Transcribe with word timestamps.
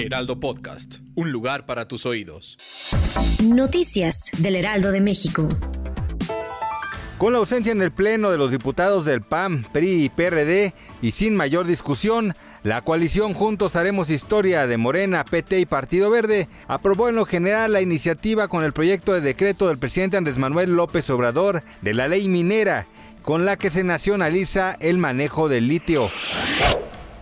Heraldo 0.00 0.40
Podcast, 0.40 0.96
un 1.14 1.30
lugar 1.30 1.66
para 1.66 1.86
tus 1.86 2.06
oídos. 2.06 2.56
Noticias 3.44 4.30
del 4.38 4.56
Heraldo 4.56 4.92
de 4.92 5.02
México. 5.02 5.46
Con 7.18 7.34
la 7.34 7.38
ausencia 7.38 7.70
en 7.70 7.82
el 7.82 7.92
Pleno 7.92 8.30
de 8.30 8.38
los 8.38 8.50
diputados 8.50 9.04
del 9.04 9.20
PAN, 9.20 9.66
PRI 9.72 10.04
y 10.04 10.08
PRD 10.08 10.72
y 11.02 11.10
sin 11.10 11.36
mayor 11.36 11.66
discusión, 11.66 12.34
la 12.62 12.80
coalición 12.80 13.34
Juntos 13.34 13.76
Haremos 13.76 14.08
Historia 14.08 14.66
de 14.66 14.78
Morena, 14.78 15.24
PT 15.24 15.60
y 15.60 15.66
Partido 15.66 16.08
Verde 16.08 16.48
aprobó 16.66 17.10
en 17.10 17.16
lo 17.16 17.26
general 17.26 17.74
la 17.74 17.82
iniciativa 17.82 18.48
con 18.48 18.64
el 18.64 18.72
proyecto 18.72 19.12
de 19.12 19.20
decreto 19.20 19.68
del 19.68 19.78
presidente 19.78 20.16
Andrés 20.16 20.38
Manuel 20.38 20.76
López 20.76 21.10
Obrador 21.10 21.62
de 21.82 21.92
la 21.92 22.08
ley 22.08 22.26
minera, 22.26 22.86
con 23.20 23.44
la 23.44 23.58
que 23.58 23.70
se 23.70 23.84
nacionaliza 23.84 24.78
el 24.80 24.96
manejo 24.96 25.50
del 25.50 25.68
litio. 25.68 26.10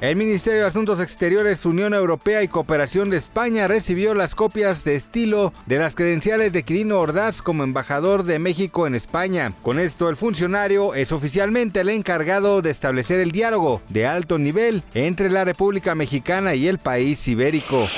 El 0.01 0.15
Ministerio 0.15 0.61
de 0.61 0.67
Asuntos 0.69 1.01
Exteriores, 1.01 1.67
Unión 1.67 1.93
Europea 1.93 2.45
y 2.45 2.49
Cooperación 2.49 3.11
de 3.11 3.17
España 3.17 3.67
recibió 3.67 4.15
las 4.15 4.37
copias 4.37 4.85
de 4.85 4.95
estilo 4.95 5.53
de 5.67 5.81
las 5.81 5.97
credenciales 5.97 6.53
de 6.53 6.63
Quirino 6.63 7.01
Ordaz 7.01 7.43
como 7.43 7.65
embajador 7.65 8.23
de 8.23 8.39
México 8.39 8.87
en 8.87 8.95
España. 8.95 9.55
Con 9.61 9.81
esto, 9.81 10.09
el 10.09 10.15
funcionario 10.15 10.95
es 10.95 11.11
oficialmente 11.11 11.81
el 11.81 11.89
encargado 11.89 12.63
de 12.63 12.71
establecer 12.71 13.19
el 13.19 13.33
diálogo 13.33 13.83
de 13.89 14.07
alto 14.07 14.39
nivel 14.39 14.85
entre 14.95 15.31
la 15.31 15.45
República 15.45 15.97
Mexicana 15.97 16.55
y 16.55 16.69
el 16.69 16.79
país 16.79 17.27
ibérico. 17.27 17.89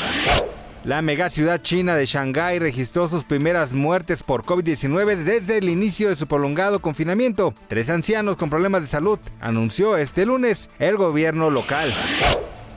La 0.85 1.03
megaciudad 1.03 1.61
china 1.61 1.95
de 1.95 2.07
Shanghái 2.07 2.59
registró 2.59 3.07
sus 3.07 3.25
primeras 3.25 3.73
muertes 3.73 4.23
por 4.23 4.45
COVID-19 4.45 5.25
desde 5.25 5.59
el 5.59 5.69
inicio 5.69 6.09
de 6.09 6.17
su 6.17 6.27
prolongado 6.27 6.81
confinamiento. 6.81 7.53
Tres 7.69 7.91
ancianos 7.91 8.39
con 8.39 8.49
problemas 8.49 8.81
de 8.81 8.89
salud 8.89 9.19
anunció 9.43 9.99
este 9.99 10.25
lunes 10.25 10.71
el 10.79 10.97
gobierno 10.97 11.51
local. 11.51 11.93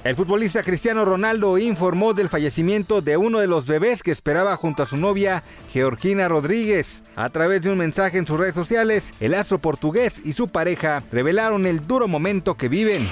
El 0.03 0.17
futbolista 0.17 0.63
Cristiano 0.63 1.05
Ronaldo 1.05 1.57
informó 1.57 2.13
del 2.13 2.27
fallecimiento 2.27 3.01
de 3.01 3.15
uno 3.15 3.39
de 3.39 3.47
los 3.47 3.65
bebés 3.65 4.03
que 4.03 4.11
esperaba 4.11 4.57
junto 4.57 4.83
a 4.83 4.85
su 4.85 4.97
novia 4.97 5.41
Georgina 5.71 6.27
Rodríguez. 6.27 7.03
A 7.15 7.29
través 7.29 7.61
de 7.61 7.71
un 7.71 7.77
mensaje 7.77 8.17
en 8.17 8.27
sus 8.27 8.37
redes 8.37 8.53
sociales, 8.53 9.13
el 9.21 9.33
astro 9.33 9.59
portugués 9.59 10.19
y 10.25 10.33
su 10.33 10.49
pareja 10.49 11.03
revelaron 11.09 11.65
el 11.65 11.87
duro 11.87 12.09
momento 12.09 12.55
que 12.55 12.67
viven. 12.67 13.07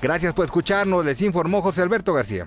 Gracias 0.00 0.32
por 0.32 0.44
escucharnos, 0.44 1.04
les 1.04 1.20
informó 1.22 1.60
José 1.60 1.82
Alberto 1.82 2.14
García. 2.14 2.46